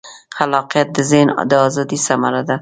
[0.37, 2.55] خلاقیت د ذهن د ازادۍ ثمره ده.